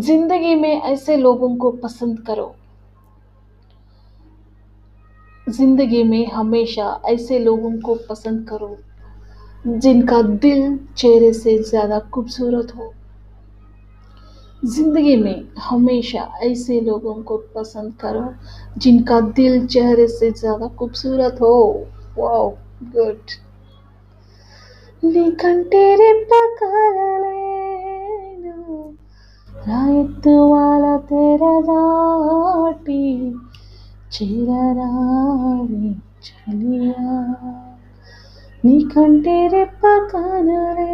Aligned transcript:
ज़िंदगी 0.00 0.54
में 0.54 0.82
ऐसे 0.82 1.16
लोगों 1.16 1.56
को 1.56 1.70
पसंद 1.70 2.18
करो। 2.26 2.54
ज़िंदगी 5.46 6.02
में 6.04 6.26
हमेशा 6.26 7.00
ऐसे 7.08 7.38
लोगों 7.38 7.72
को 7.80 7.94
पसंद 8.08 8.46
करो, 8.48 8.76
जिनका 9.64 10.20
दिल 10.22 10.78
चेहरे 10.96 11.32
से 11.32 11.56
ज़्यादा 11.62 11.98
खूबसूरत 12.14 12.74
हो। 12.76 12.92
ज़िंदगी 14.62 15.16
में 15.16 15.44
हमेशा 15.58 16.22
ऐसे 16.42 16.80
लोगों 16.80 17.14
को 17.22 17.36
पसंद 17.56 17.94
करो, 17.94 18.24
जिनका 18.78 19.20
दिल 19.20 19.66
चेहरे 19.66 20.06
से 20.08 20.30
ज़्यादा 20.30 20.68
खूबसूरत 20.68 21.38
हो। 21.40 21.86
वाओ 22.18 22.50
गुड 22.84 23.30
लेकिन 25.02 25.62
तेरे 25.64 26.12
पास 26.24 26.49
రాయెత్తువాల 29.70 30.84
తెరదాటి 31.10 33.02
చేరరావి 34.14 35.88
చలియా. 36.26 37.04
నీ 38.64 38.72
నీకంటే 38.72 39.36
రెప్ప 39.46 39.82
కనరే 40.12 40.89